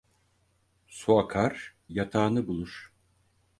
Su 0.87 1.17
akar 1.19 1.75
yatağını 1.89 2.47
bulur. 2.47 2.91